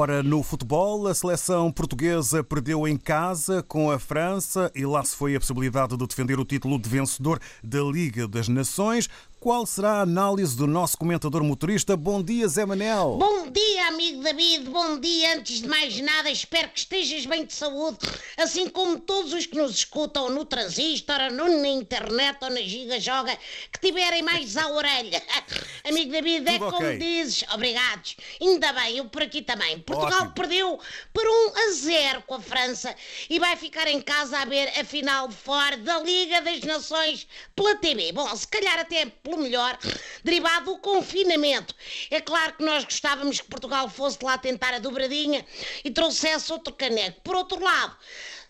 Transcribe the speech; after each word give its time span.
Ora, 0.00 0.22
no 0.22 0.44
futebol, 0.44 1.08
a 1.08 1.12
seleção 1.12 1.72
portuguesa 1.72 2.44
perdeu 2.44 2.86
em 2.86 2.96
casa 2.96 3.64
com 3.64 3.90
a 3.90 3.98
França 3.98 4.70
e 4.72 4.86
lá 4.86 5.02
se 5.02 5.16
foi 5.16 5.34
a 5.34 5.40
possibilidade 5.40 5.96
de 5.96 6.06
defender 6.06 6.38
o 6.38 6.44
título 6.44 6.78
de 6.78 6.88
vencedor 6.88 7.40
da 7.64 7.80
Liga 7.80 8.28
das 8.28 8.46
Nações. 8.46 9.08
Qual 9.40 9.64
será 9.64 9.94
a 9.94 10.00
análise 10.00 10.56
do 10.56 10.66
nosso 10.66 10.98
comentador 10.98 11.44
motorista? 11.44 11.96
Bom 11.96 12.20
dia, 12.20 12.48
Zé 12.48 12.66
Manel. 12.66 13.16
Bom 13.18 13.48
dia, 13.52 13.86
amigo 13.86 14.20
David. 14.20 14.68
Bom 14.68 14.98
dia. 14.98 15.36
Antes 15.36 15.60
de 15.60 15.68
mais 15.68 16.00
nada, 16.00 16.28
espero 16.28 16.68
que 16.70 16.80
estejas 16.80 17.24
bem 17.24 17.46
de 17.46 17.52
saúde, 17.52 17.98
assim 18.36 18.68
como 18.68 18.98
todos 18.98 19.32
os 19.32 19.46
que 19.46 19.56
nos 19.56 19.76
escutam 19.76 20.28
no 20.30 20.44
transistor, 20.44 21.18
ou 21.40 21.60
na 21.60 21.68
internet 21.68 22.36
ou 22.42 22.50
na 22.50 22.62
giga 22.62 22.98
joga, 22.98 23.38
que 23.72 23.80
tiverem 23.80 24.24
mais 24.24 24.56
à 24.56 24.68
orelha. 24.72 25.22
Amigo 25.88 26.12
David, 26.12 26.48
é 26.48 26.58
Tudo 26.58 26.70
como 26.70 26.86
ok. 26.86 26.98
dizes. 26.98 27.44
Obrigados. 27.52 28.16
Ainda 28.40 28.72
bem, 28.72 28.96
eu 28.98 29.04
por 29.06 29.22
aqui 29.22 29.42
também. 29.42 29.78
Portugal 29.80 30.20
Ótimo. 30.20 30.34
perdeu 30.34 30.80
por 31.12 31.24
1 31.26 31.52
a 31.56 31.72
0 31.72 32.22
com 32.22 32.34
a 32.34 32.40
França 32.40 32.94
e 33.28 33.38
vai 33.38 33.56
ficar 33.56 33.86
em 33.88 34.00
casa 34.00 34.38
a 34.38 34.44
ver 34.44 34.68
a 34.78 34.84
final 34.84 35.28
de 35.28 35.34
fora 35.34 35.76
da 35.76 35.98
Liga 36.00 36.40
das 36.42 36.60
Nações 36.60 37.26
pela 37.54 37.74
TV. 37.76 38.12
Bom, 38.12 38.34
se 38.36 38.46
calhar 38.46 38.78
até 38.78 39.06
pelo 39.06 39.38
melhor, 39.38 39.78
derivado 40.22 40.68
do 40.68 40.78
confinamento. 40.78 41.74
É 42.10 42.20
claro 42.20 42.54
que 42.54 42.64
nós 42.64 42.84
gostávamos 42.84 43.40
que 43.40 43.48
Portugal 43.48 43.88
fosse 43.88 44.18
lá 44.22 44.36
tentar 44.36 44.74
a 44.74 44.78
dobradinha 44.78 45.44
e 45.84 45.90
trouxesse 45.90 46.52
outro 46.52 46.74
caneco. 46.74 47.20
Por 47.22 47.34
outro 47.34 47.62
lado, 47.62 47.96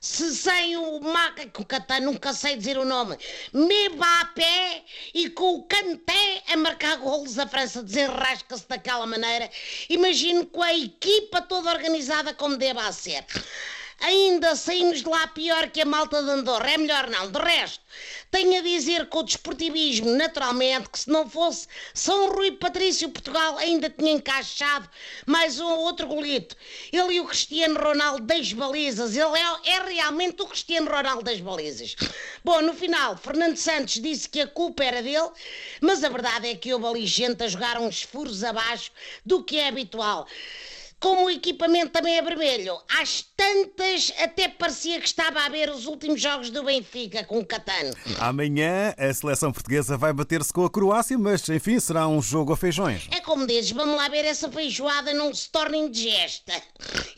se 0.00 0.34
sem 0.34 0.76
o 0.76 1.00
Maca, 1.00 1.46
que 1.46 1.60
o 1.60 1.64
Catan 1.64 2.00
nunca 2.00 2.32
sei 2.32 2.56
dizer 2.56 2.78
o 2.78 2.84
nome, 2.84 3.18
Mbappé 3.52 4.84
e 5.12 5.28
com 5.30 5.56
o 5.56 5.62
Canté 5.64 6.42
a 6.48 6.56
marcar 6.56 6.96
golos, 6.98 7.38
a 7.38 7.46
França 7.46 7.82
desenrasca-se 7.82 8.68
daquela 8.68 9.06
maneira. 9.06 9.50
Imagino 9.88 10.46
com 10.46 10.62
a 10.62 10.74
equipa 10.74 11.42
toda 11.42 11.70
organizada 11.70 12.32
como 12.32 12.56
deva 12.56 12.90
ser. 12.92 13.24
Ainda 14.00 14.54
saímos 14.54 15.02
de 15.02 15.08
lá 15.08 15.26
pior 15.26 15.70
que 15.70 15.80
a 15.80 15.84
malta 15.84 16.22
de 16.22 16.30
Andorra. 16.30 16.70
É 16.70 16.78
melhor 16.78 17.10
não. 17.10 17.30
De 17.30 17.38
resto, 17.38 17.84
tenho 18.30 18.58
a 18.58 18.62
dizer 18.62 19.08
com 19.08 19.18
o 19.18 19.22
desportivismo, 19.24 20.10
naturalmente, 20.10 20.88
que 20.88 21.00
se 21.00 21.10
não 21.10 21.28
fosse 21.28 21.66
São 21.92 22.32
Rui 22.32 22.52
Patrício 22.52 23.08
Portugal 23.08 23.58
ainda 23.58 23.90
tinha 23.90 24.12
encaixado 24.12 24.88
mais 25.26 25.58
um 25.58 25.66
ou 25.66 25.80
outro 25.80 26.06
golito. 26.06 26.56
Ele 26.92 27.14
e 27.14 27.20
o 27.20 27.24
Cristiano 27.24 27.80
Ronaldo 27.80 28.24
das 28.24 28.52
balizas. 28.52 29.16
Ele 29.16 29.36
é, 29.36 29.72
é 29.72 29.82
realmente 29.82 30.42
o 30.42 30.46
Cristiano 30.46 30.88
Ronaldo 30.88 31.24
das 31.24 31.40
balizas. 31.40 31.96
Bom, 32.44 32.62
no 32.62 32.74
final, 32.74 33.16
Fernando 33.16 33.56
Santos 33.56 33.94
disse 33.94 34.28
que 34.28 34.40
a 34.40 34.46
culpa 34.46 34.84
era 34.84 35.02
dele, 35.02 35.30
mas 35.80 36.04
a 36.04 36.08
verdade 36.08 36.48
é 36.48 36.54
que 36.54 36.72
houve 36.72 36.86
ali 36.86 37.06
gente 37.06 37.42
a 37.42 37.48
jogar 37.48 37.80
uns 37.80 38.02
furos 38.02 38.44
abaixo 38.44 38.92
do 39.26 39.42
que 39.42 39.58
é 39.58 39.66
habitual. 39.66 40.26
Como 41.00 41.26
o 41.26 41.30
equipamento 41.30 41.90
também 41.92 42.16
é 42.16 42.22
vermelho, 42.22 42.76
às 43.00 43.24
tantas 43.36 44.12
até 44.18 44.48
parecia 44.48 45.00
que 45.00 45.06
estava 45.06 45.40
a 45.40 45.48
ver 45.48 45.70
os 45.70 45.86
últimos 45.86 46.20
jogos 46.20 46.50
do 46.50 46.64
Benfica 46.64 47.22
com 47.22 47.38
o 47.38 47.46
Catano. 47.46 47.94
Amanhã 48.18 48.92
a 48.98 49.14
seleção 49.14 49.52
portuguesa 49.52 49.96
vai 49.96 50.12
bater-se 50.12 50.52
com 50.52 50.64
a 50.64 50.70
Croácia, 50.70 51.16
mas 51.16 51.48
enfim, 51.48 51.78
será 51.78 52.08
um 52.08 52.20
jogo 52.20 52.52
a 52.52 52.56
feijões. 52.56 53.06
É 53.12 53.20
como 53.20 53.46
dizes, 53.46 53.70
vamos 53.70 53.96
lá 53.96 54.08
ver 54.08 54.24
essa 54.24 54.50
feijoada 54.50 55.14
não 55.14 55.32
se 55.32 55.48
torna 55.50 55.76
indigesta. 55.76 56.52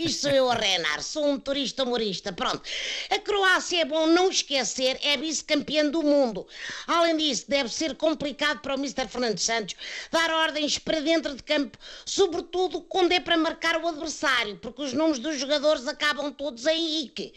Isto 0.01 0.23
sou 0.23 0.31
eu 0.31 0.51
a 0.51 0.55
reinar, 0.55 1.03
sou 1.03 1.27
um 1.29 1.39
turista 1.39 1.85
humorista. 1.85 2.33
Pronto. 2.33 2.63
A 3.11 3.19
Croácia 3.19 3.83
é 3.83 3.85
bom 3.85 4.07
não 4.07 4.31
esquecer, 4.31 4.99
é 5.03 5.15
vice-campeã 5.15 5.85
do 5.91 6.03
mundo. 6.03 6.47
Além 6.87 7.19
disso, 7.19 7.45
deve 7.47 7.69
ser 7.69 7.95
complicado 7.97 8.61
para 8.61 8.75
o 8.75 8.79
Mr. 8.79 9.07
Fernando 9.09 9.39
Santos 9.39 9.77
dar 10.11 10.31
ordens 10.31 10.79
para 10.79 11.01
dentro 11.01 11.35
de 11.35 11.43
campo, 11.43 11.77
sobretudo 12.07 12.81
quando 12.81 13.13
é 13.13 13.21
para 13.21 13.37
marcar 13.37 13.77
o 13.77 13.87
adversário, 13.87 14.57
porque 14.57 14.81
os 14.81 14.95
nomes 14.95 15.19
dos 15.19 15.39
jogadores 15.39 15.87
acabam 15.87 16.33
todos 16.33 16.65
em 16.65 17.03
Ike. 17.03 17.35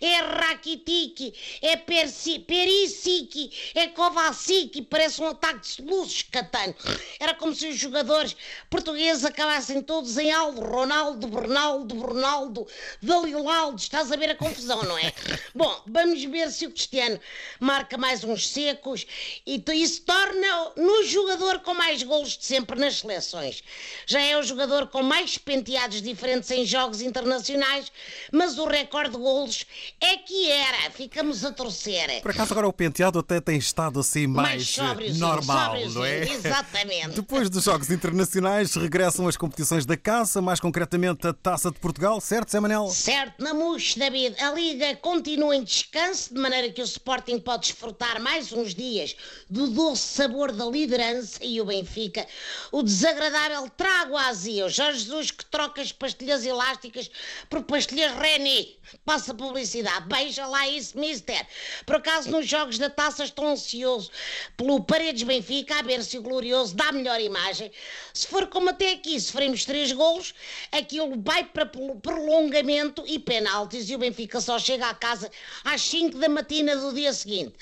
É 0.00 0.16
Rakitic, 0.20 1.34
é 1.60 1.76
Perisic, 1.76 3.52
é 3.74 3.88
Kovacic, 3.88 4.80
parece 4.82 5.20
um 5.20 5.28
ataque 5.28 5.60
de 5.60 5.66
soluços, 5.66 6.22
Catano. 6.22 6.74
Era 7.20 7.34
como 7.34 7.54
se 7.54 7.68
os 7.68 7.76
jogadores 7.76 8.34
portugueses 8.70 9.22
acabassem 9.22 9.82
todos 9.82 10.16
em 10.16 10.32
Aldo, 10.32 10.62
Ronaldo, 10.62 11.26
Bernaldo, 11.26 12.05
Bernaldo, 12.06 12.66
Dalilaldo. 13.02 13.80
Estás 13.80 14.12
a 14.12 14.16
ver 14.16 14.30
a 14.30 14.36
confusão, 14.36 14.82
não 14.84 14.96
é? 14.96 15.12
Bom, 15.54 15.82
vamos 15.86 16.22
ver 16.24 16.50
se 16.50 16.66
o 16.66 16.70
Cristiano 16.70 17.18
marca 17.58 17.98
mais 17.98 18.22
uns 18.22 18.48
secos 18.48 19.06
e 19.46 19.62
isso 19.74 20.02
torna 20.02 20.72
no 20.76 21.04
jogador 21.04 21.60
com 21.60 21.74
mais 21.74 22.02
golos 22.02 22.36
de 22.36 22.44
sempre 22.44 22.78
nas 22.78 23.00
seleções. 23.00 23.62
Já 24.06 24.20
é 24.20 24.36
o 24.36 24.42
jogador 24.42 24.86
com 24.88 25.02
mais 25.02 25.36
penteados 25.38 26.00
diferentes 26.00 26.50
em 26.50 26.64
jogos 26.64 27.00
internacionais, 27.00 27.90
mas 28.32 28.58
o 28.58 28.66
recorde 28.66 29.10
de 29.10 29.18
golos 29.18 29.66
é 30.00 30.16
que 30.16 30.50
era. 30.50 30.90
Ficamos 30.90 31.44
a 31.44 31.52
torcer. 31.52 32.20
Por 32.22 32.30
acaso 32.30 32.52
agora 32.52 32.68
o 32.68 32.72
penteado 32.72 33.18
até 33.18 33.40
tem 33.40 33.58
estado 33.58 34.00
assim 34.00 34.26
mais, 34.26 34.68
sóbriozinho, 34.68 35.26
normal, 35.26 35.66
sóbriozinho, 35.66 35.94
não 35.94 36.04
é? 36.04 36.22
Exatamente. 36.32 37.08
Depois 37.16 37.50
dos 37.50 37.64
Jogos 37.64 37.90
Internacionais 37.90 38.74
regressam 38.74 39.26
as 39.26 39.36
competições 39.36 39.84
da 39.84 39.96
caça, 39.96 40.40
mais 40.40 40.60
concretamente 40.60 41.26
a 41.26 41.32
Taça 41.32 41.70
de 41.70 41.78
Portugal, 41.78 41.95
certo, 42.20 42.50
Zé 42.50 42.60
Manel? 42.60 42.88
Certo, 42.88 43.42
na 43.42 43.54
mousse, 43.54 43.98
David. 43.98 44.36
A 44.42 44.52
Liga 44.52 44.94
continua 44.96 45.56
em 45.56 45.64
descanso, 45.64 46.34
de 46.34 46.38
maneira 46.38 46.70
que 46.70 46.82
o 46.82 46.84
Sporting 46.84 47.38
pode 47.38 47.68
desfrutar 47.68 48.20
mais 48.20 48.52
uns 48.52 48.74
dias 48.74 49.16
do 49.48 49.68
doce 49.68 50.02
sabor 50.02 50.52
da 50.52 50.66
liderança 50.66 51.38
e 51.42 51.58
o 51.60 51.64
Benfica, 51.64 52.26
o 52.70 52.82
desagradável 52.82 53.70
trago 53.70 54.16
azia. 54.16 54.66
O 54.66 54.68
Jorge 54.68 55.00
Jesus 55.00 55.30
que 55.30 55.44
troca 55.46 55.80
as 55.80 55.92
pastilhas 55.92 56.44
elásticas 56.44 57.10
por 57.48 57.62
pastilhas 57.62 58.12
Reni. 58.12 58.76
Passa 59.04 59.34
publicidade. 59.34 60.06
Beija 60.06 60.46
lá 60.46 60.68
isso, 60.68 60.98
mister. 60.98 61.46
Por 61.84 61.96
acaso, 61.96 62.30
nos 62.30 62.46
jogos 62.46 62.78
da 62.78 62.88
taça 62.88 63.24
estou 63.24 63.46
ansioso 63.46 64.10
pelo 64.56 64.82
Paredes 64.84 65.24
Benfica, 65.24 65.78
a 65.78 65.82
ver 65.82 66.04
se 66.04 66.18
o 66.18 66.22
Glorioso 66.22 66.74
dá 66.74 66.92
melhor 66.92 67.20
imagem. 67.20 67.70
Se 68.12 68.26
for 68.26 68.46
como 68.46 68.70
até 68.70 68.92
aqui, 68.92 69.18
sofremos 69.20 69.64
três 69.64 69.90
golos, 69.92 70.34
aquilo 70.70 71.20
vai 71.20 71.44
para 71.44 71.66
prolongamento 72.02 73.04
e 73.06 73.18
penaltis 73.18 73.88
e 73.88 73.94
o 73.94 73.98
Benfica 73.98 74.40
só 74.40 74.58
chega 74.58 74.88
à 74.88 74.94
casa 74.94 75.30
às 75.64 75.82
5 75.82 76.18
da 76.18 76.28
matina 76.28 76.76
do 76.76 76.92
dia 76.92 77.12
seguinte. 77.12 77.54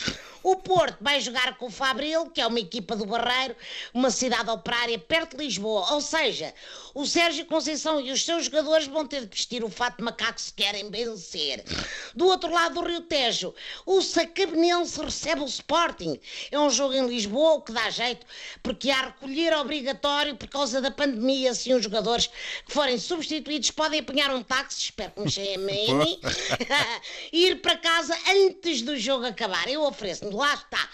O 0.45 0.57
Porto 0.57 0.99
vai 1.01 1.23
jogar 1.23 1.57
com 1.57 1.69
o 1.69 1.71
Fabril, 1.71 2.27
que 2.27 2.39
é 2.39 2.47
uma 2.47 2.61
equipa 2.61 2.95
do 2.95 3.07
Barreiro, 3.07 3.57
uma 3.95 4.11
cidade 4.11 4.51
operária 4.51 4.99
perto 4.99 5.39
de 5.39 5.45
Lisboa. 5.45 5.95
Ou 5.95 6.03
seja, 6.03 6.53
o 6.95 7.07
Sérgio 7.07 7.47
Conceição 7.47 7.99
e 7.99 8.13
os 8.13 8.27
seus 8.27 8.45
jogadores 8.45 8.87
vão 8.87 9.07
ter 9.07 9.23
de 9.23 9.35
vestir 9.35 9.65
o 9.65 9.71
fato 9.71 9.97
de 9.97 10.05
macaco 10.05 10.39
se 10.39 10.53
querem 10.53 10.91
vencer. 10.91 11.65
Do 12.15 12.27
outro 12.27 12.53
lado 12.53 12.75
do 12.75 12.87
Rio 12.87 13.01
Tejo, 13.01 13.55
o 13.87 14.03
Sacabenense 14.03 15.01
recebe 15.01 15.41
o 15.41 15.47
Sporting. 15.47 16.21
É 16.53 16.61
um 16.61 16.69
jogo 16.69 16.93
em 16.93 17.07
Lisboa, 17.07 17.55
o 17.55 17.63
que 17.63 17.73
dá 17.73 17.89
jeito, 17.89 18.27
porque 18.63 18.91
há 18.91 19.07
recolher 19.07 19.57
obrigatório 19.57 20.37
por 20.37 20.49
causa 20.49 20.79
da 20.79 20.91
pandemia. 20.91 21.55
Se 21.55 21.73
os 21.73 21.83
jogadores 21.83 22.27
que 22.27 22.73
forem 22.73 22.99
substituídos 22.99 23.71
podem 23.71 24.01
apanhar 24.01 24.31
um 24.35 24.43
táxi, 24.43 24.83
espero 24.83 25.13
que 25.13 25.21
me 25.25 25.31
chamem, 25.31 26.21
e 27.33 27.47
ir 27.47 27.63
para 27.63 27.79
casa 27.79 28.15
antes 28.29 28.83
do 28.83 28.99
jogo 28.99 29.25
acabar. 29.25 29.67
Eu 29.69 29.83
ofereço-me, 29.83 30.34
lá 30.35 30.55
está, 30.55 30.89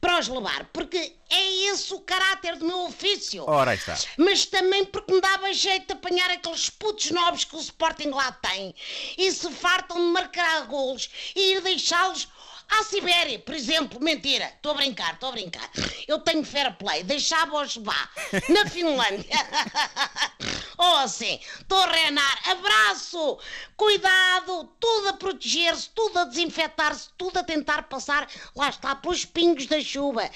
para 0.00 0.18
os 0.18 0.28
levar, 0.28 0.64
porque 0.72 1.14
é 1.30 1.52
esse 1.68 1.92
o 1.92 2.00
caráter 2.00 2.56
do 2.56 2.66
meu 2.66 2.84
ofício. 2.84 3.44
Ora, 3.46 3.72
aí 3.72 3.76
está. 3.76 3.96
Mas 4.16 4.46
também 4.46 4.84
porque 4.84 5.12
me 5.12 5.20
dava 5.20 5.52
jeito 5.52 5.86
de 5.86 5.92
apanhar 5.94 6.30
aqueles 6.30 6.70
putos 6.70 7.10
novos 7.10 7.44
que 7.44 7.56
o 7.56 7.60
Sporting 7.60 8.10
lá 8.10 8.30
tem 8.32 8.74
e 9.16 9.30
se 9.32 9.50
fartam 9.52 9.96
de 9.96 10.12
marcar 10.12 10.66
golos 10.66 11.08
e 11.34 11.54
ir 11.54 11.60
deixá-los 11.60 12.28
à 12.68 12.84
Sibéria, 12.84 13.38
por 13.38 13.54
exemplo. 13.54 14.00
Mentira, 14.00 14.46
estou 14.46 14.72
a 14.72 14.76
brincar, 14.76 15.14
estou 15.14 15.28
a 15.30 15.32
brincar. 15.32 15.70
Eu 16.06 16.18
tenho 16.20 16.44
fair 16.44 16.74
play, 16.76 17.02
deixava-os 17.02 17.76
lá, 17.76 18.10
na 18.48 18.66
Finlândia. 18.70 19.36
Oh, 20.78 20.96
assim, 20.96 21.38
estou 21.60 21.78
a 21.78 21.86
reinar. 21.86 22.38
Abraço! 22.50 23.38
Cuidado! 23.76 24.64
Tudo 24.78 25.08
a 25.08 25.12
proteger-se, 25.14 25.90
tudo 25.90 26.18
a 26.18 26.24
desinfetar-se, 26.24 27.08
tudo 27.16 27.38
a 27.38 27.42
tentar 27.44 27.84
passar, 27.84 28.28
lá 28.54 28.68
está, 28.68 28.94
pelos 28.94 29.24
pingos 29.24 29.66
da 29.66 29.80
chuva. 29.80 30.28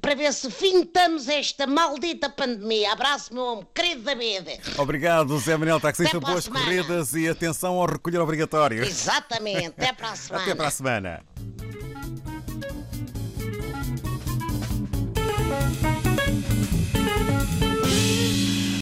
Para 0.00 0.14
ver 0.14 0.32
se 0.32 0.50
fintamos 0.50 1.28
esta 1.28 1.66
maldita 1.66 2.28
pandemia. 2.28 2.92
Abraço, 2.92 3.32
meu 3.32 3.44
homem, 3.44 3.66
querido 3.74 4.02
David. 4.02 4.60
Obrigado, 4.78 5.38
Zé 5.38 5.56
Manel 5.56 5.80
Taxista. 5.80 6.18
A 6.18 6.20
Boas 6.20 6.44
semana. 6.44 6.64
corridas 6.64 7.14
e 7.14 7.28
atenção 7.28 7.74
ao 7.74 7.86
recolher 7.86 8.18
obrigatório. 8.18 8.84
Exatamente, 8.84 9.68
até 9.68 9.92
para 9.92 10.10
a 10.10 10.16
semana. 10.16 10.42
Até 10.44 10.54
para 10.54 10.68
a 10.68 10.70
semana. 10.70 11.24